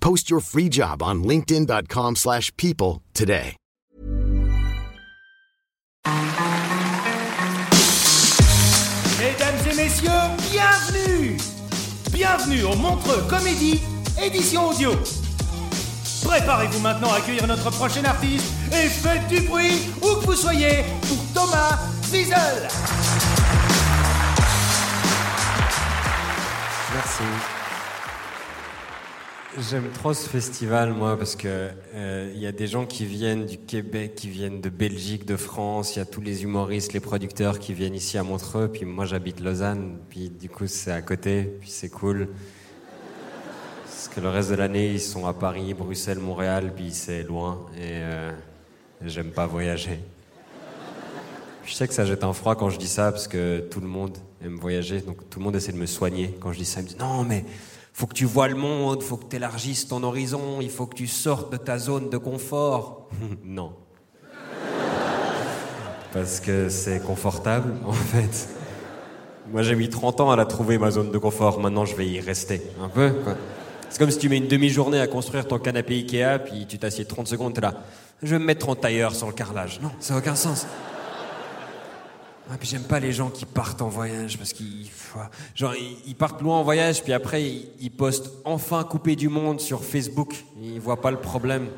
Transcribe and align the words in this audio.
Post 0.00 0.30
your 0.30 0.40
free 0.40 0.68
job 0.68 1.02
on 1.02 1.22
linkedin.com/people 1.22 2.16
slash 2.16 2.50
people 2.56 3.02
today. 3.14 3.56
Mesdames 9.18 9.60
et 9.70 9.76
messieurs, 9.76 10.10
bienvenue 10.50 11.36
Bienvenue 12.12 12.64
au 12.64 12.76
Montreux 12.76 13.22
Comédie, 13.28 13.80
édition 14.22 14.68
audio. 14.68 14.92
Préparez-vous 16.22 16.80
maintenant 16.80 17.10
à 17.12 17.16
accueillir 17.16 17.46
notre 17.46 17.70
prochain 17.70 18.04
artiste 18.04 18.52
et 18.72 18.88
faites 18.88 19.26
du 19.28 19.40
bruit 19.40 19.88
où 20.02 20.20
que 20.20 20.26
vous 20.26 20.34
soyez 20.34 20.84
pour 21.08 21.18
Thomas 21.32 21.78
Wiesel. 22.12 22.68
Merci. 26.94 27.59
J'aime 29.58 29.90
trop 29.90 30.14
ce 30.14 30.28
festival, 30.28 30.92
moi, 30.92 31.16
parce 31.16 31.34
que 31.34 31.70
euh, 31.94 32.30
il 32.32 32.40
y 32.40 32.46
a 32.46 32.52
des 32.52 32.68
gens 32.68 32.86
qui 32.86 33.04
viennent 33.04 33.46
du 33.46 33.58
Québec, 33.58 34.14
qui 34.14 34.28
viennent 34.28 34.60
de 34.60 34.68
Belgique, 34.68 35.26
de 35.26 35.36
France. 35.36 35.96
Il 35.96 35.98
y 35.98 36.02
a 36.02 36.04
tous 36.04 36.20
les 36.20 36.44
humoristes, 36.44 36.92
les 36.92 37.00
producteurs 37.00 37.58
qui 37.58 37.74
viennent 37.74 37.96
ici 37.96 38.16
à 38.16 38.22
Montreux. 38.22 38.68
Puis 38.68 38.84
moi, 38.84 39.06
j'habite 39.06 39.40
Lausanne. 39.40 39.98
Puis 40.08 40.30
du 40.30 40.48
coup, 40.48 40.68
c'est 40.68 40.92
à 40.92 41.02
côté. 41.02 41.42
Puis 41.60 41.68
c'est 41.68 41.88
cool. 41.88 42.28
Parce 43.86 44.06
que 44.06 44.20
le 44.20 44.28
reste 44.28 44.50
de 44.50 44.54
l'année, 44.54 44.92
ils 44.92 45.00
sont 45.00 45.26
à 45.26 45.32
Paris, 45.32 45.74
Bruxelles, 45.74 46.20
Montréal. 46.20 46.72
Puis 46.76 46.92
c'est 46.92 47.24
loin. 47.24 47.66
Et 47.76 47.90
euh, 47.90 48.30
j'aime 49.04 49.32
pas 49.32 49.46
voyager. 49.46 49.98
Je 51.64 51.74
sais 51.74 51.88
que 51.88 51.94
ça 51.94 52.04
jette 52.04 52.22
un 52.22 52.32
froid 52.32 52.54
quand 52.54 52.70
je 52.70 52.78
dis 52.78 52.88
ça, 52.88 53.10
parce 53.10 53.26
que 53.26 53.66
tout 53.68 53.80
le 53.80 53.88
monde 53.88 54.16
aime 54.44 54.58
voyager. 54.58 55.00
Donc 55.00 55.28
tout 55.28 55.40
le 55.40 55.44
monde 55.44 55.56
essaie 55.56 55.72
de 55.72 55.76
me 55.76 55.86
soigner 55.86 56.36
quand 56.38 56.52
je 56.52 56.58
dis 56.58 56.64
ça. 56.64 56.78
Ils 56.78 56.84
me 56.84 56.88
disent 56.90 56.98
non, 56.98 57.24
mais 57.24 57.44
faut 57.92 58.06
que 58.06 58.14
tu 58.14 58.24
vois 58.24 58.48
le 58.48 58.54
monde, 58.54 59.02
faut 59.02 59.16
que 59.16 59.26
tu 59.28 59.36
élargisses 59.36 59.88
ton 59.88 60.02
horizon, 60.02 60.60
il 60.60 60.70
faut 60.70 60.86
que 60.86 60.94
tu 60.94 61.06
sortes 61.06 61.52
de 61.52 61.56
ta 61.56 61.78
zone 61.78 62.08
de 62.10 62.16
confort. 62.18 63.08
non. 63.44 63.72
Parce 66.12 66.40
que 66.40 66.68
c'est 66.68 67.00
confortable, 67.04 67.74
en 67.86 67.92
fait. 67.92 68.48
Moi, 69.52 69.62
j'ai 69.62 69.74
mis 69.76 69.88
30 69.88 70.20
ans 70.20 70.30
à 70.30 70.36
la 70.36 70.44
trouver, 70.44 70.78
ma 70.78 70.90
zone 70.90 71.10
de 71.10 71.18
confort. 71.18 71.60
Maintenant, 71.60 71.84
je 71.84 71.94
vais 71.96 72.06
y 72.06 72.20
rester 72.20 72.62
un 72.82 72.88
peu. 72.88 73.10
quoi. 73.24 73.36
C'est 73.88 73.98
comme 73.98 74.10
si 74.10 74.18
tu 74.18 74.28
mets 74.28 74.36
une 74.36 74.46
demi-journée 74.46 75.00
à 75.00 75.06
construire 75.08 75.46
ton 75.48 75.58
canapé 75.58 75.94
Ikea, 75.94 76.38
puis 76.44 76.66
tu 76.66 76.78
t'assieds 76.78 77.04
30 77.04 77.26
secondes, 77.26 77.54
t'es 77.54 77.60
là. 77.60 77.74
Je 78.22 78.28
vais 78.28 78.38
me 78.38 78.44
mettre 78.44 78.68
en 78.68 78.76
tailleur 78.76 79.14
sans 79.14 79.26
le 79.26 79.32
carrelage. 79.32 79.80
Non, 79.82 79.90
ça 79.98 80.14
n'a 80.14 80.20
aucun 80.20 80.34
sens. 80.36 80.66
Ah, 82.52 82.56
puis 82.58 82.68
j'aime 82.68 82.82
pas 82.82 82.98
les 82.98 83.12
gens 83.12 83.30
qui 83.30 83.46
partent 83.46 83.80
en 83.80 83.88
voyage 83.88 84.36
parce 84.36 84.52
qu'ils 84.52 84.88
genre 85.54 85.72
ils 86.04 86.16
partent 86.16 86.42
loin 86.42 86.56
en 86.56 86.64
voyage 86.64 87.00
puis 87.04 87.12
après 87.12 87.44
ils, 87.44 87.90
postent 87.90 88.32
enfin 88.44 88.82
coupé 88.82 89.14
du 89.14 89.28
monde 89.28 89.60
sur 89.60 89.84
Facebook. 89.84 90.34
Ils 90.60 90.80
voient 90.80 91.00
pas 91.00 91.12
le 91.12 91.18
problème. 91.18 91.68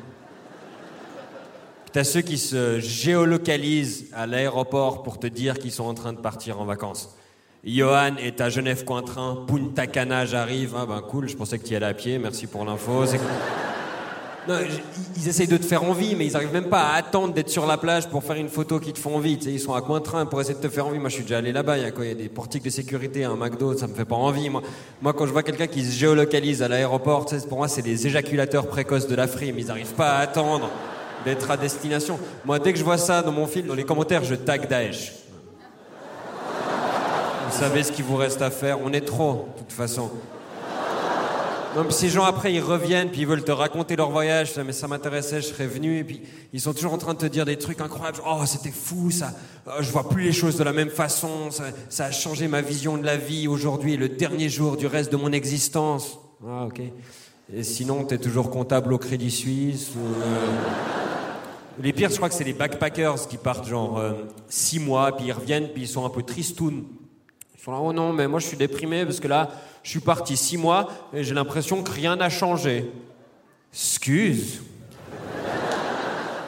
T'as 1.91 2.03
ceux 2.03 2.21
qui 2.21 2.39
se 2.39 2.79
géolocalisent 2.79 4.07
à 4.13 4.25
l'aéroport 4.25 5.03
pour 5.03 5.19
te 5.19 5.27
dire 5.27 5.59
qu'ils 5.59 5.71
sont 5.71 5.83
en 5.83 5.93
train 5.93 6.11
de 6.11 6.17
partir 6.17 6.59
en 6.59 6.65
vacances. 6.65 7.15
Johan 7.63 8.15
est 8.17 8.41
à 8.41 8.49
Genève-Cointrin, 8.49 9.45
Punta 9.47 9.85
Cana 9.85 10.25
j'arrive. 10.25 10.73
Ah 10.75 10.87
ben 10.87 11.01
cool, 11.01 11.29
je 11.29 11.35
pensais 11.35 11.59
que 11.59 11.67
tu 11.67 11.73
y 11.73 11.75
allais 11.75 11.85
à 11.85 11.93
pied, 11.93 12.17
merci 12.17 12.47
pour 12.47 12.65
l'info. 12.65 13.05
C'est- 13.05 13.19
ils 15.15 15.27
essayent 15.27 15.47
de 15.47 15.57
te 15.57 15.65
faire 15.65 15.83
envie, 15.83 16.15
mais 16.15 16.25
ils 16.25 16.35
arrivent 16.35 16.53
même 16.53 16.69
pas 16.69 16.81
à 16.81 16.95
attendre 16.95 17.33
d'être 17.33 17.49
sur 17.49 17.65
la 17.65 17.77
plage 17.77 18.07
pour 18.09 18.23
faire 18.23 18.35
une 18.35 18.49
photo 18.49 18.79
qui 18.79 18.93
te 18.93 18.99
font 18.99 19.15
envie. 19.15 19.37
Tu 19.37 19.45
sais, 19.45 19.51
ils 19.51 19.59
sont 19.59 19.73
à 19.73 19.81
Cointrin 19.81 20.25
pour 20.25 20.41
essayer 20.41 20.55
de 20.55 20.61
te 20.61 20.69
faire 20.69 20.87
envie. 20.87 20.99
Moi, 20.99 21.09
je 21.09 21.15
suis 21.15 21.23
déjà 21.23 21.37
allé 21.37 21.51
là-bas. 21.51 21.77
Il 21.77 21.83
y 21.83 22.11
a 22.11 22.13
des 22.13 22.29
portiques 22.29 22.63
de 22.63 22.69
sécurité, 22.69 23.23
un 23.23 23.35
McDo. 23.35 23.77
Ça 23.77 23.87
me 23.87 23.93
fait 23.93 24.05
pas 24.05 24.15
envie. 24.15 24.49
Moi, 24.49 24.61
moi 25.01 25.13
quand 25.13 25.25
je 25.25 25.31
vois 25.31 25.43
quelqu'un 25.43 25.67
qui 25.67 25.83
se 25.85 25.97
géolocalise 25.97 26.61
à 26.61 26.67
l'aéroport, 26.67 27.25
tu 27.25 27.39
sais, 27.39 27.47
pour 27.47 27.59
moi, 27.59 27.67
c'est 27.67 27.81
des 27.81 28.07
éjaculateurs 28.07 28.67
précoces 28.67 29.07
de 29.07 29.15
la 29.15 29.27
frime. 29.27 29.59
Ils 29.59 29.71
arrivent 29.71 29.93
pas 29.93 30.17
à 30.17 30.19
attendre 30.19 30.69
d'être 31.25 31.49
à 31.49 31.57
destination. 31.57 32.19
Moi, 32.45 32.59
dès 32.59 32.73
que 32.73 32.79
je 32.79 32.83
vois 32.83 32.97
ça 32.97 33.21
dans 33.21 33.31
mon 33.31 33.47
film, 33.47 33.67
dans 33.67 33.75
les 33.75 33.85
commentaires, 33.85 34.23
je 34.23 34.35
tag 34.35 34.67
Daesh. 34.67 35.13
Vous 37.49 37.59
savez 37.59 37.83
ce 37.83 37.91
qu'il 37.91 38.03
vous 38.03 38.17
reste 38.17 38.41
à 38.41 38.49
faire? 38.49 38.79
On 38.83 38.91
est 38.91 39.05
trop, 39.05 39.47
de 39.53 39.59
toute 39.59 39.71
façon. 39.71 40.09
Non, 41.75 41.83
puis 41.85 41.93
ces 41.93 42.09
gens 42.09 42.23
après 42.23 42.53
ils 42.53 42.59
reviennent 42.61 43.09
puis 43.09 43.21
ils 43.21 43.27
veulent 43.27 43.43
te 43.43 43.51
raconter 43.51 43.95
leur 43.95 44.11
voyage, 44.11 44.53
mais 44.63 44.73
ça 44.73 44.87
m'intéressait, 44.87 45.41
je 45.41 45.47
serais 45.47 45.65
venu 45.65 45.97
et 45.97 46.03
puis 46.03 46.21
ils 46.53 46.61
sont 46.61 46.71
toujours 46.73 46.93
en 46.93 46.99
train 46.99 47.13
de 47.15 47.19
te 47.19 47.25
dire 47.25 47.45
des 47.45 47.57
trucs 47.57 47.81
incroyables. 47.81 48.19
Oh 48.27 48.41
c'était 48.45 48.69
fou 48.71 49.09
ça, 49.09 49.33
Oh, 49.65 49.71
je 49.79 49.89
vois 49.91 50.07
plus 50.07 50.23
les 50.23 50.33
choses 50.33 50.57
de 50.57 50.63
la 50.63 50.73
même 50.73 50.89
façon, 50.91 51.49
ça, 51.89 52.05
a 52.05 52.11
changé 52.11 52.47
ma 52.47 52.61
vision 52.61 52.97
de 52.97 53.05
la 53.05 53.17
vie. 53.17 53.47
Aujourd'hui 53.47 53.97
le 53.97 54.07
dernier 54.09 54.49
jour 54.49 54.77
du 54.77 54.85
reste 54.85 55.11
de 55.11 55.17
mon 55.17 55.31
existence. 55.31 56.19
Ah 56.47 56.65
ok. 56.65 56.81
Et 57.51 57.63
sinon 57.63 58.03
t'es 58.03 58.19
toujours 58.19 58.51
comptable 58.51 58.93
au 58.93 58.99
Crédit 58.99 59.31
Suisse. 59.31 59.93
euh, 59.97 60.45
Les 61.81 61.91
pires 61.91 62.11
je 62.11 62.17
crois 62.17 62.29
que 62.29 62.35
c'est 62.35 62.43
les 62.43 62.53
backpackers 62.53 63.27
qui 63.27 63.37
partent 63.37 63.67
genre 63.67 63.97
euh, 63.97 64.11
six 64.47 64.79
mois 64.79 65.17
puis 65.17 65.25
ils 65.27 65.31
reviennent 65.33 65.69
puis 65.69 65.83
ils 65.83 65.87
sont 65.87 66.05
un 66.05 66.09
peu 66.09 66.21
tristounes. 66.21 66.83
Là, 67.71 67.77
oh 67.81 67.93
non, 67.93 68.11
mais 68.11 68.27
moi 68.27 68.39
je 68.39 68.47
suis 68.47 68.57
déprimé 68.57 69.05
parce 69.05 69.19
que 69.19 69.27
là, 69.27 69.49
je 69.83 69.89
suis 69.89 69.99
parti 70.01 70.35
six 70.35 70.57
mois 70.57 70.89
et 71.13 71.23
j'ai 71.23 71.33
l'impression 71.33 71.81
que 71.81 71.91
rien 71.91 72.15
n'a 72.15 72.29
changé. 72.29 72.91
Excuse. 73.71 74.61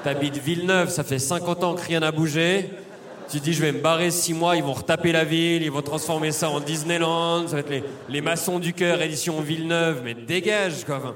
T'habites 0.03 0.37
Villeneuve, 0.37 0.89
ça 0.89 1.03
fait 1.03 1.19
50 1.19 1.63
ans 1.63 1.73
que 1.73 1.81
rien 1.81 2.01
n'a 2.01 2.11
bougé. 2.11 2.69
Tu 3.29 3.39
dis, 3.39 3.53
je 3.53 3.61
vais 3.61 3.71
me 3.71 3.79
barrer 3.79 4.11
six 4.11 4.33
mois, 4.33 4.55
ils 4.55 4.63
vont 4.63 4.73
retaper 4.73 5.11
la 5.11 5.23
ville, 5.23 5.63
ils 5.63 5.71
vont 5.71 5.81
transformer 5.81 6.31
ça 6.31 6.49
en 6.49 6.59
Disneyland, 6.59 7.47
ça 7.47 7.53
va 7.53 7.59
être 7.61 7.69
les, 7.71 7.83
les 8.07 8.21
maçons 8.21 8.59
du 8.59 8.73
cœur 8.73 9.01
édition 9.01 9.41
Villeneuve, 9.41 10.01
mais 10.03 10.13
dégage 10.13 10.83
quoi. 10.85 11.15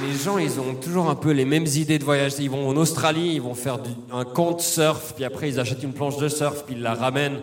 Les 0.00 0.14
gens, 0.16 0.38
ils 0.38 0.58
ont 0.58 0.74
toujours 0.74 1.10
un 1.10 1.14
peu 1.14 1.32
les 1.32 1.44
mêmes 1.44 1.66
idées 1.66 1.98
de 1.98 2.04
voyage. 2.04 2.34
Ils 2.38 2.50
vont 2.50 2.68
en 2.68 2.76
Australie, 2.76 3.32
ils 3.34 3.42
vont 3.42 3.54
faire 3.54 3.78
un 4.12 4.24
camp 4.24 4.58
surf, 4.58 5.12
puis 5.14 5.24
après 5.24 5.48
ils 5.48 5.60
achètent 5.60 5.82
une 5.82 5.92
planche 5.92 6.16
de 6.16 6.28
surf, 6.28 6.64
puis 6.64 6.76
ils 6.76 6.82
la 6.82 6.94
ramènent, 6.94 7.40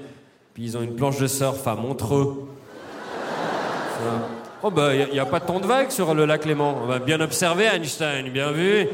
puis 0.53 0.63
ils 0.63 0.77
ont 0.77 0.81
une 0.81 0.95
planche 0.95 1.19
de 1.19 1.27
surf 1.27 1.67
à 1.67 1.75
Montreux. 1.75 2.47
Oh 4.63 4.71
bah, 4.71 4.95
il 4.95 5.13
n'y 5.13 5.19
a, 5.19 5.25
pas 5.25 5.39
tant 5.39 5.59
de 5.59 5.67
vagues 5.67 5.91
sur 5.91 6.13
le 6.13 6.25
lac 6.25 6.45
Léman. 6.45 6.85
Bah, 6.87 6.99
bien 6.99 7.21
observé, 7.21 7.65
Einstein, 7.65 8.29
bien 8.29 8.51
vu. 8.51 8.87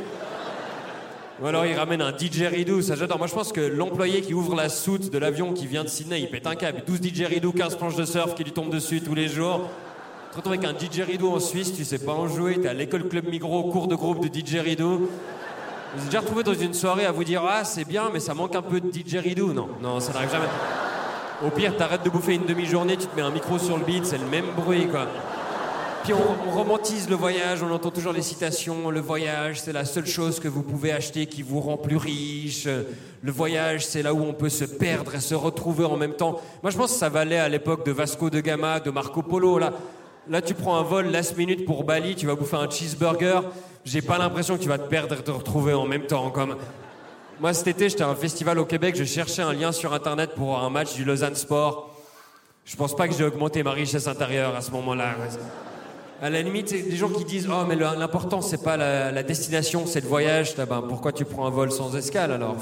Ou 1.41 1.47
alors 1.47 1.65
ils 1.65 1.75
ramènent 1.75 2.01
un 2.01 2.13
didgeridoo, 2.13 2.81
ça 2.81 2.95
j'adore. 2.95 3.17
Moi 3.17 3.27
je 3.27 3.33
pense 3.33 3.51
que 3.51 3.59
l'employé 3.59 4.21
qui 4.21 4.33
ouvre 4.33 4.55
la 4.55 4.69
soute 4.69 5.11
de 5.11 5.17
l'avion 5.17 5.53
qui 5.53 5.67
vient 5.67 5.83
de 5.83 5.89
Sydney, 5.89 6.21
il 6.21 6.29
pète 6.29 6.47
un 6.47 6.55
câble. 6.55 6.83
12 6.87 7.01
didgeridoo, 7.01 7.51
15 7.51 7.75
planches 7.75 7.95
de 7.97 8.05
surf 8.05 8.35
qui 8.35 8.45
lui 8.45 8.53
tombent 8.53 8.69
dessus 8.69 9.01
tous 9.01 9.15
les 9.15 9.27
jours. 9.27 9.69
Te 10.35 10.39
retrouves 10.41 10.57
avec 10.57 10.65
un 10.65 10.73
didgeridoo 10.73 11.31
en 11.33 11.39
Suisse, 11.39 11.71
tu 11.73 11.85
sais 11.85 11.97
pas 11.97 12.11
en 12.11 12.27
jouer, 12.27 12.59
t'es 12.59 12.67
à 12.67 12.73
l'école 12.73 13.07
Club 13.07 13.29
Migros, 13.29 13.71
cours 13.71 13.87
de 13.87 13.95
groupe 13.95 14.21
de 14.21 14.27
didgeridoo. 14.27 14.97
Vous 14.97 16.01
êtes 16.01 16.05
déjà 16.07 16.19
retrouvé 16.19 16.43
dans 16.43 16.53
une 16.53 16.73
soirée 16.73 17.05
à 17.05 17.13
vous 17.13 17.23
dire 17.23 17.41
Ah, 17.47 17.63
c'est 17.63 17.85
bien, 17.85 18.09
mais 18.11 18.19
ça 18.19 18.33
manque 18.33 18.53
un 18.53 18.61
peu 18.61 18.81
de 18.81 18.89
didgeridoo. 18.89 19.53
Non, 19.53 19.69
non, 19.81 20.01
ça 20.01 20.11
n'arrive 20.11 20.29
jamais. 20.29 20.49
Au 21.41 21.51
pire, 21.51 21.77
t'arrêtes 21.77 22.03
de 22.03 22.09
bouffer 22.09 22.33
une 22.33 22.45
demi-journée, 22.45 22.97
tu 22.97 23.07
te 23.07 23.15
mets 23.15 23.21
un 23.21 23.31
micro 23.31 23.57
sur 23.57 23.77
le 23.77 23.85
beat, 23.85 24.05
c'est 24.05 24.17
le 24.17 24.25
même 24.25 24.47
bruit, 24.57 24.87
quoi. 24.87 25.07
Puis 26.03 26.11
on, 26.11 26.49
on 26.49 26.51
romantise 26.51 27.09
le 27.09 27.15
voyage, 27.15 27.63
on 27.63 27.71
entend 27.71 27.91
toujours 27.91 28.11
les 28.11 28.21
citations. 28.21 28.89
Le 28.89 28.99
voyage, 28.99 29.61
c'est 29.61 29.71
la 29.71 29.85
seule 29.85 30.05
chose 30.05 30.41
que 30.41 30.49
vous 30.49 30.63
pouvez 30.63 30.91
acheter 30.91 31.27
qui 31.27 31.43
vous 31.43 31.61
rend 31.61 31.77
plus 31.77 31.95
riche. 31.95 32.67
Le 33.21 33.31
voyage, 33.31 33.85
c'est 33.85 34.03
là 34.03 34.13
où 34.13 34.21
on 34.21 34.33
peut 34.33 34.49
se 34.49 34.65
perdre 34.65 35.15
et 35.15 35.21
se 35.21 35.33
retrouver 35.33 35.85
en 35.85 35.95
même 35.95 36.13
temps. 36.13 36.41
Moi, 36.61 36.71
je 36.71 36.77
pense 36.77 36.91
que 36.91 36.99
ça 36.99 37.07
valait 37.07 37.39
à 37.39 37.47
l'époque 37.47 37.85
de 37.85 37.93
Vasco 37.93 38.29
de 38.29 38.41
Gama, 38.41 38.81
de 38.81 38.91
Marco 38.91 39.21
Polo. 39.21 39.59
Là, 39.59 39.71
Là, 40.27 40.41
tu 40.41 40.55
prends 40.55 40.77
un 40.77 40.81
vol 40.81 41.11
last 41.11 41.37
minute 41.37 41.65
pour 41.65 41.83
Bali, 41.83 42.15
tu 42.15 42.25
vas 42.25 42.33
bouffer 42.33 42.55
un 42.55 42.67
cheeseburger. 42.67 43.41
J'ai 43.83 44.01
pas 44.01 44.17
l'impression 44.17 44.57
que 44.57 44.63
tu 44.63 44.67
vas 44.67 44.79
te 44.79 44.87
perdre 44.87 45.15
et 45.19 45.23
te 45.23 45.29
retrouver 45.29 45.73
en 45.73 45.85
même 45.85 46.07
temps. 46.07 46.31
Comme 46.31 46.55
moi, 47.39 47.53
cet 47.53 47.67
été, 47.67 47.89
j'étais 47.89 48.01
à 48.01 48.09
un 48.09 48.15
festival 48.15 48.57
au 48.57 48.65
Québec, 48.65 48.95
je 48.97 49.03
cherchais 49.03 49.43
un 49.43 49.53
lien 49.53 49.71
sur 49.71 49.93
internet 49.93 50.31
pour 50.35 50.57
un 50.57 50.69
match 50.71 50.95
du 50.95 51.05
Lausanne 51.05 51.35
Sport. 51.35 51.95
Je 52.65 52.75
pense 52.75 52.95
pas 52.95 53.07
que 53.07 53.13
j'ai 53.13 53.23
augmenté 53.23 53.61
ma 53.61 53.71
richesse 53.71 54.07
intérieure 54.07 54.55
à 54.55 54.61
ce 54.61 54.71
moment-là. 54.71 55.13
À 56.23 56.31
la 56.31 56.41
limite, 56.41 56.69
c'est 56.69 56.81
des 56.81 56.95
gens 56.95 57.09
qui 57.09 57.23
disent 57.23 57.47
Oh, 57.47 57.63
mais 57.67 57.75
l'important, 57.75 58.41
c'est 58.41 58.63
pas 58.63 58.77
la, 58.77 59.21
destination, 59.21 59.85
c'est 59.85 60.01
le 60.01 60.07
voyage. 60.07 60.55
Ben, 60.55 60.83
pourquoi 60.87 61.11
tu 61.11 61.23
prends 61.23 61.45
un 61.45 61.51
vol 61.51 61.71
sans 61.71 61.95
escale 61.95 62.31
alors 62.31 62.55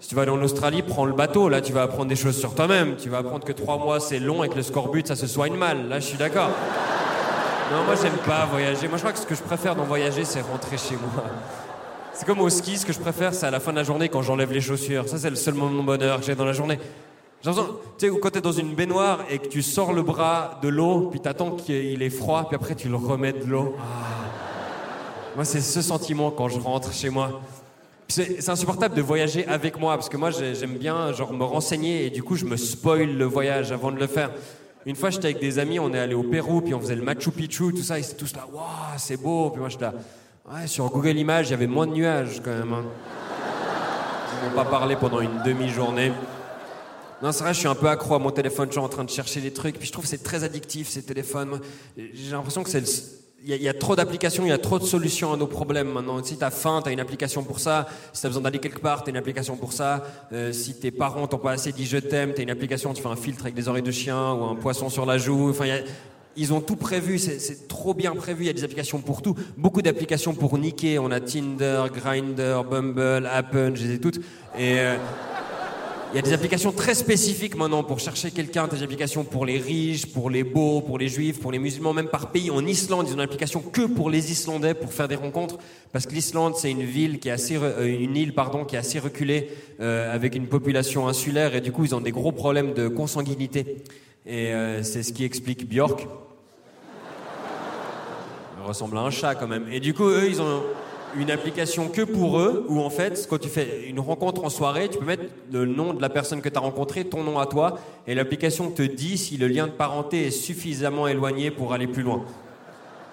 Si 0.00 0.08
tu 0.08 0.14
vas 0.14 0.22
aller 0.22 0.30
en 0.30 0.42
Australie, 0.42 0.82
prends 0.82 1.04
le 1.04 1.12
bateau. 1.12 1.50
Là, 1.50 1.60
tu 1.60 1.74
vas 1.74 1.82
apprendre 1.82 2.06
des 2.06 2.16
choses 2.16 2.38
sur 2.38 2.54
toi-même. 2.54 2.96
Tu 2.96 3.10
vas 3.10 3.18
apprendre 3.18 3.44
que 3.44 3.52
trois 3.52 3.76
mois, 3.76 4.00
c'est 4.00 4.18
long 4.18 4.42
et 4.42 4.48
que 4.48 4.56
le 4.56 4.62
scorbut, 4.62 5.06
ça 5.06 5.14
se 5.14 5.26
soigne 5.26 5.56
mal. 5.56 5.88
Là, 5.88 6.00
je 6.00 6.06
suis 6.06 6.16
d'accord. 6.16 6.48
Non, 7.70 7.84
moi, 7.84 7.94
j'aime 8.00 8.16
pas 8.26 8.46
voyager. 8.46 8.88
Moi, 8.88 8.96
je 8.96 9.02
crois 9.02 9.12
que 9.12 9.18
ce 9.18 9.26
que 9.26 9.34
je 9.34 9.42
préfère 9.42 9.76
dans 9.76 9.84
voyager, 9.84 10.24
c'est 10.24 10.40
rentrer 10.40 10.78
chez 10.78 10.96
moi. 10.96 11.24
C'est 12.14 12.24
comme 12.24 12.40
au 12.40 12.48
ski, 12.48 12.78
ce 12.78 12.86
que 12.86 12.94
je 12.94 12.98
préfère, 12.98 13.34
c'est 13.34 13.46
à 13.46 13.50
la 13.50 13.60
fin 13.60 13.72
de 13.72 13.76
la 13.76 13.84
journée 13.84 14.08
quand 14.08 14.22
j'enlève 14.22 14.50
les 14.52 14.60
chaussures. 14.62 15.06
Ça, 15.06 15.18
c'est 15.18 15.30
le 15.30 15.36
seul 15.36 15.54
moment 15.54 15.82
de 15.82 15.86
bonheur 15.86 16.18
que 16.18 16.24
j'ai 16.24 16.34
dans 16.34 16.46
la 16.46 16.54
journée. 16.54 16.78
J'ai 17.42 17.50
tu 17.52 17.58
sais, 17.98 18.18
quand 18.20 18.30
t'es 18.30 18.40
dans 18.40 18.52
une 18.52 18.74
baignoire 18.74 19.20
et 19.30 19.38
que 19.38 19.48
tu 19.48 19.62
sors 19.62 19.92
le 19.92 20.02
bras 20.02 20.58
de 20.62 20.68
l'eau, 20.68 21.08
puis 21.10 21.20
t'attends 21.20 21.52
qu'il 21.52 22.02
est 22.02 22.10
froid, 22.10 22.46
puis 22.46 22.56
après 22.56 22.74
tu 22.74 22.88
le 22.88 22.96
remets 22.96 23.32
de 23.32 23.44
l'eau. 23.44 23.76
Ah. 23.78 23.84
Moi, 25.36 25.44
c'est 25.44 25.60
ce 25.60 25.80
sentiment 25.80 26.30
quand 26.30 26.48
je 26.48 26.58
rentre 26.58 26.92
chez 26.92 27.08
moi. 27.08 27.40
C'est 28.10 28.48
insupportable 28.48 28.96
de 28.96 29.02
voyager 29.02 29.46
avec 29.46 29.78
moi, 29.78 29.94
parce 29.94 30.08
que 30.08 30.16
moi, 30.16 30.30
j'aime 30.30 30.76
bien 30.76 31.12
genre 31.12 31.32
me 31.32 31.44
renseigner 31.44 32.06
et 32.06 32.10
du 32.10 32.24
coup, 32.24 32.34
je 32.34 32.44
me 32.44 32.56
spoil 32.56 33.16
le 33.16 33.24
voyage 33.24 33.70
avant 33.70 33.92
de 33.92 34.00
le 34.00 34.08
faire. 34.08 34.32
Une 34.84 34.96
fois, 34.96 35.10
j'étais 35.10 35.26
avec 35.26 35.40
des 35.40 35.60
amis, 35.60 35.78
on 35.78 35.94
est 35.94 35.98
allé 35.98 36.14
au 36.14 36.24
Pérou, 36.24 36.60
puis 36.60 36.74
on 36.74 36.80
faisait 36.80 36.96
le 36.96 37.02
Machu 37.02 37.30
Picchu, 37.30 37.72
tout 37.72 37.82
ça, 37.82 37.98
ils 37.98 38.04
étaient 38.04 38.14
tous 38.14 38.34
là, 38.34 38.48
waouh, 38.52 38.64
c'est 38.96 39.16
beau. 39.16 39.50
Puis 39.50 39.60
moi, 39.60 39.68
j'étais 39.68 39.84
là, 39.84 39.94
ouais, 40.52 40.66
sur 40.66 40.90
Google 40.90 41.18
Images, 41.18 41.48
il 41.48 41.50
y 41.52 41.54
avait 41.54 41.68
moins 41.68 41.86
de 41.86 41.92
nuages 41.92 42.40
quand 42.44 42.50
même. 42.50 42.72
Hein. 42.72 42.84
Ils 44.42 44.48
m'ont 44.48 44.56
pas 44.56 44.64
parlé 44.64 44.96
pendant 44.96 45.20
une 45.20 45.42
demi-journée. 45.44 46.10
Non, 47.22 47.30
c'est 47.30 47.44
vrai, 47.44 47.54
je 47.54 47.60
suis 47.60 47.68
un 47.68 47.74
peu 47.74 47.88
accro 47.88 48.16
à 48.16 48.18
mon 48.18 48.30
téléphone, 48.30 48.66
je 48.68 48.72
suis 48.72 48.80
en 48.80 48.88
train 48.88 49.04
de 49.04 49.10
chercher 49.10 49.40
des 49.40 49.52
trucs, 49.52 49.78
puis 49.78 49.86
je 49.86 49.92
trouve 49.92 50.04
que 50.04 50.10
c'est 50.10 50.22
très 50.22 50.42
addictif 50.42 50.88
ces 50.88 51.02
téléphones. 51.02 51.60
J'ai 51.96 52.32
l'impression 52.32 52.64
que 52.64 52.70
c'est 52.70 52.80
il 53.42 53.62
y, 53.62 53.68
a 53.68 53.74
trop 53.74 53.96
d'applications, 53.96 54.44
il 54.44 54.50
y 54.50 54.52
a 54.52 54.58
trop 54.58 54.78
de 54.78 54.84
solutions 54.84 55.32
à 55.32 55.36
nos 55.36 55.46
problèmes 55.46 55.90
maintenant. 55.90 56.22
Si 56.22 56.36
t'as 56.36 56.50
faim, 56.50 56.82
t'as 56.84 56.92
une 56.92 57.00
application 57.00 57.42
pour 57.42 57.58
ça. 57.58 57.86
Si 58.12 58.20
t'as 58.20 58.28
besoin 58.28 58.42
d'aller 58.42 58.58
quelque 58.58 58.80
part, 58.80 59.02
t'as 59.02 59.10
une 59.10 59.16
application 59.16 59.56
pour 59.56 59.72
ça. 59.72 60.04
Euh, 60.32 60.52
si 60.52 60.74
tes 60.74 60.90
parents 60.90 61.26
t'ont 61.26 61.38
pas 61.38 61.52
assez 61.52 61.72
dit 61.72 61.86
je 61.86 61.96
t'aime, 61.96 62.34
t'as 62.34 62.42
une 62.42 62.50
application, 62.50 62.92
tu 62.92 63.02
fais 63.02 63.08
un 63.08 63.16
filtre 63.16 63.42
avec 63.42 63.54
des 63.54 63.68
oreilles 63.68 63.82
de 63.82 63.90
chien 63.90 64.32
ou 64.34 64.44
un 64.44 64.56
poisson 64.56 64.90
sur 64.90 65.06
la 65.06 65.16
joue. 65.16 65.48
Enfin, 65.48 65.64
ils 66.36 66.52
ont 66.52 66.60
tout 66.60 66.76
prévu, 66.76 67.18
c'est 67.18 67.66
trop 67.66 67.94
bien 67.94 68.14
prévu. 68.14 68.44
Il 68.44 68.46
y 68.46 68.50
a 68.50 68.52
des 68.52 68.64
applications 68.64 69.00
pour 69.00 69.22
tout. 69.22 69.34
Beaucoup 69.56 69.80
d'applications 69.80 70.34
pour 70.34 70.58
niquer. 70.58 70.98
On 70.98 71.10
a 71.10 71.20
Tinder, 71.20 71.84
Grinder, 71.94 72.60
Bumble, 72.68 73.26
Appen, 73.26 73.74
je 73.74 73.84
les 73.84 73.94
ai 73.94 73.98
toutes. 74.00 74.18
Et 74.58 74.80
euh, 74.80 74.96
il 76.12 76.16
y 76.16 76.18
a 76.18 76.22
des 76.22 76.32
applications 76.32 76.72
très 76.72 76.94
spécifiques 76.94 77.56
maintenant 77.56 77.84
pour 77.84 78.00
chercher 78.00 78.32
quelqu'un, 78.32 78.66
des 78.66 78.82
applications 78.82 79.22
pour 79.22 79.46
les 79.46 79.58
riches, 79.58 80.06
pour 80.06 80.28
les 80.28 80.42
beaux, 80.42 80.80
pour 80.80 80.98
les 80.98 81.06
juifs, 81.06 81.38
pour 81.38 81.52
les 81.52 81.60
musulmans, 81.60 81.92
même 81.92 82.08
par 82.08 82.32
pays. 82.32 82.50
En 82.50 82.66
Islande, 82.66 83.06
ils 83.08 83.12
ont 83.12 83.14
une 83.14 83.20
application 83.20 83.60
que 83.60 83.82
pour 83.82 84.10
les 84.10 84.32
Islandais 84.32 84.74
pour 84.74 84.92
faire 84.92 85.06
des 85.06 85.14
rencontres, 85.14 85.58
parce 85.92 86.06
que 86.06 86.12
l'Islande, 86.12 86.54
c'est 86.56 86.70
une 86.70 86.82
ville 86.82 87.20
qui 87.20 87.28
est 87.28 87.32
assez, 87.32 87.56
euh, 87.56 87.86
une 87.86 88.16
île, 88.16 88.34
pardon, 88.34 88.64
qui 88.64 88.74
est 88.74 88.78
assez 88.78 88.98
reculée, 88.98 89.50
euh, 89.80 90.12
avec 90.12 90.34
une 90.34 90.48
population 90.48 91.06
insulaire, 91.06 91.54
et 91.54 91.60
du 91.60 91.70
coup, 91.70 91.84
ils 91.84 91.94
ont 91.94 92.00
des 92.00 92.12
gros 92.12 92.32
problèmes 92.32 92.74
de 92.74 92.88
consanguinité. 92.88 93.76
Et 94.26 94.52
euh, 94.52 94.82
c'est 94.82 95.04
ce 95.04 95.12
qui 95.12 95.24
explique 95.24 95.68
Björk. 95.68 96.08
Elle 98.58 98.66
ressemble 98.66 98.98
à 98.98 99.02
un 99.02 99.10
chat 99.10 99.36
quand 99.36 99.48
même. 99.48 99.66
Et 99.70 99.78
du 99.78 99.94
coup, 99.94 100.08
eux, 100.08 100.28
ils 100.28 100.42
ont 100.42 100.62
une 101.16 101.30
application 101.30 101.88
que 101.88 102.02
pour 102.02 102.38
eux, 102.38 102.64
où 102.68 102.80
en 102.80 102.90
fait, 102.90 103.26
quand 103.28 103.38
tu 103.38 103.48
fais 103.48 103.86
une 103.88 104.00
rencontre 104.00 104.44
en 104.44 104.50
soirée, 104.50 104.88
tu 104.88 104.98
peux 104.98 105.04
mettre 105.04 105.24
le 105.52 105.66
nom 105.66 105.94
de 105.94 106.00
la 106.00 106.08
personne 106.08 106.40
que 106.40 106.48
tu 106.48 106.56
as 106.56 106.60
rencontrée, 106.60 107.04
ton 107.04 107.24
nom 107.24 107.38
à 107.38 107.46
toi, 107.46 107.78
et 108.06 108.14
l'application 108.14 108.70
te 108.70 108.82
dit 108.82 109.18
si 109.18 109.36
le 109.36 109.48
lien 109.48 109.66
de 109.66 109.72
parenté 109.72 110.26
est 110.26 110.30
suffisamment 110.30 111.08
éloigné 111.08 111.50
pour 111.50 111.72
aller 111.72 111.86
plus 111.86 112.02
loin. 112.02 112.24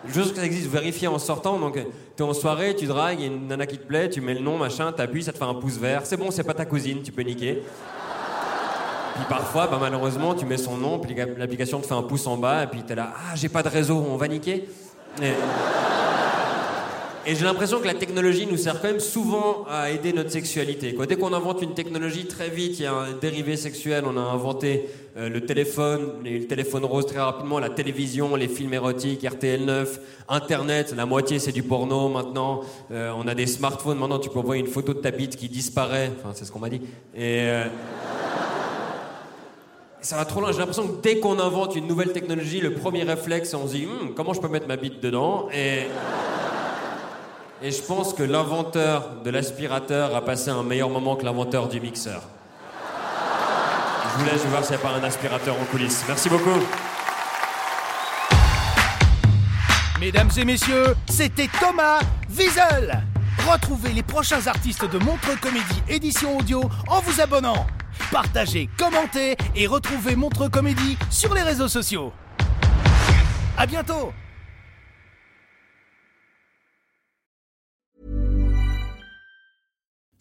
Juste 0.08 0.32
que 0.32 0.40
ça 0.40 0.46
existe, 0.46 0.70
vérifier 0.70 1.08
en 1.08 1.20
sortant. 1.20 1.60
Donc, 1.60 1.74
tu 1.76 2.24
es 2.24 2.26
en 2.26 2.34
soirée, 2.34 2.76
tu 2.76 2.86
dragues, 2.86 3.20
il 3.20 3.26
y 3.26 3.30
a 3.30 3.32
une 3.32 3.48
nana 3.48 3.66
qui 3.66 3.78
te 3.78 3.86
plaît, 3.86 4.10
tu 4.10 4.22
mets 4.22 4.36
le 4.36 4.42
nom, 4.42 4.58
machin, 4.58 4.92
t'appuies, 4.92 5.24
ça 5.24 5.34
te 5.34 5.38
fait 5.38 5.44
un 5.44 5.56
pouce 5.56 5.78
vert. 5.78 6.02
C'est 6.06 6.18
bon, 6.18 6.32
c'est 6.32 6.44
pas 6.44 6.54
ta 6.54 6.66
cousine, 6.66 7.02
tu 7.04 7.12
peux 7.12 7.24
niquer. 7.24 7.64
Puis 9.16 9.26
parfois, 9.28 9.68
bah, 9.68 9.80
malheureusement, 9.82 10.36
tu 10.36 10.46
mets 10.46 10.58
son 10.58 10.78
nom, 10.78 11.00
puis 11.00 11.16
l'application 11.16 11.80
te 11.80 11.88
fait 11.88 11.96
un 11.96 12.04
pouce 12.04 12.28
en 12.28 12.38
bas, 12.38 12.64
et 12.64 12.68
puis 12.68 12.84
t'es 12.84 12.96
là, 12.96 13.14
ah, 13.16 13.36
j'ai 13.36 13.50
pas 13.50 13.64
de 13.64 13.70
réseau, 13.70 14.06
on 14.10 14.16
va 14.16 14.28
niquer. 14.28 14.68
J'ai 17.35 17.44
l'impression 17.44 17.79
que 17.79 17.85
la 17.88 17.94
technologie 17.94 18.47
nous 18.47 18.56
sert 18.56 18.79
quand 18.79 18.88
même 18.88 19.01
souvent 19.01 19.65
à 19.69 19.91
aider 19.91 20.13
notre 20.13 20.31
sexualité. 20.31 20.95
Dès 21.07 21.15
qu'on 21.18 21.33
invente 21.33 21.62
une 21.62 21.74
technologie, 21.74 22.25
très 22.25 22.50
vite, 22.50 22.79
il 22.79 22.83
y 22.83 22.85
a 22.85 22.94
un 22.94 23.12
dérivé 23.12 23.57
sexuel. 23.57 24.06
On 24.07 24.15
a 24.15 24.21
inventé 24.21 24.85
euh, 25.18 25.27
le 25.27 25.45
téléphone, 25.45 26.24
le 26.24 26.45
téléphone 26.45 26.85
rose 26.85 27.06
très 27.06 27.19
rapidement, 27.19 27.59
la 27.59 27.69
télévision, 27.69 28.35
les 28.35 28.47
films 28.47 28.74
érotiques, 28.74 29.24
RTL9, 29.24 29.88
Internet. 30.29 30.94
La 30.95 31.06
moitié, 31.06 31.39
c'est 31.39 31.51
du 31.51 31.63
porno 31.63 32.07
maintenant. 32.07 32.62
Euh, 32.91 33.12
on 33.18 33.27
a 33.27 33.35
des 33.35 33.47
smartphones. 33.47 33.97
Maintenant, 33.97 34.19
tu 34.19 34.29
peux 34.29 34.39
envoyer 34.39 34.62
une 34.62 34.71
photo 34.71 34.94
de 34.94 35.00
ta 35.00 35.12
bite 35.12 35.35
qui 35.35 35.50
disparaît. 35.50 36.12
Enfin, 36.18 36.31
c'est 36.33 36.45
ce 36.45 36.51
qu'on 36.51 36.59
m'a 36.59 36.69
dit. 36.69 36.81
Et... 37.13 37.41
Euh, 37.41 37.65
ça 40.00 40.15
va 40.15 40.24
trop 40.24 40.39
loin. 40.39 40.53
J'ai 40.53 40.59
l'impression 40.59 40.88
que 40.88 41.01
dès 41.01 41.19
qu'on 41.19 41.39
invente 41.39 41.75
une 41.75 41.88
nouvelle 41.88 42.13
technologie, 42.13 42.62
le 42.62 42.74
premier 42.74 43.03
réflexe, 43.03 43.53
on 43.53 43.68
se 43.68 43.74
dit 43.74 43.85
hum, 43.85 44.13
comment 44.15 44.33
je 44.33 44.39
peux 44.39 44.47
mettre 44.47 44.68
ma 44.68 44.77
bite 44.77 45.01
dedans? 45.01 45.50
Et 45.53 45.88
et 47.62 47.71
je 47.71 47.81
pense 47.81 48.13
que 48.13 48.24
l'inventeur 48.24 49.21
de 49.24 49.30
l'aspirateur 49.30 50.15
a 50.15 50.24
passé 50.24 50.50
un 50.50 50.63
meilleur 50.63 50.89
moment 50.89 51.15
que 51.15 51.25
l'inventeur 51.25 51.68
du 51.68 51.80
mixeur. 51.80 52.21
Je 54.13 54.19
vous 54.19 54.30
laisse 54.30 54.45
voir 54.45 54.63
s'il 54.63 54.75
n'y 54.75 54.83
a 54.83 54.88
pas 54.88 54.95
un 54.95 55.04
aspirateur 55.04 55.56
en 55.59 55.65
coulisses. 55.65 56.04
Merci 56.07 56.30
beaucoup. 56.30 56.59
Mesdames 60.00 60.30
et 60.38 60.45
messieurs, 60.45 60.95
c'était 61.09 61.50
Thomas 61.59 62.00
Wiesel. 62.30 63.04
Retrouvez 63.51 63.94
les 63.94 64.03
prochains 64.03 64.45
artistes 64.45 64.86
de 64.86 64.98
Montreux 65.00 65.38
Comédie 65.42 65.81
édition 65.89 66.38
audio 66.38 66.62
en 66.88 67.00
vous 67.01 67.21
abonnant. 67.21 67.65
Partagez, 68.12 68.69
commentez 68.77 69.36
et 69.56 69.68
retrouvez 69.68 70.15
Montreux 70.15 70.50
Comédie 70.50 70.98
sur 71.10 71.33
les 71.33 71.42
réseaux 71.42 71.68
sociaux. 71.68 72.13
À 73.57 73.65
bientôt 73.65 74.12